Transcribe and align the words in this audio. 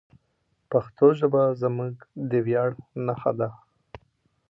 پښتو 0.71 1.05
ژبه 1.19 1.43
زموږ 1.61 1.95
د 2.29 2.31
ویاړ 2.45 2.69
نښه 3.05 3.31
ده. 3.39 3.49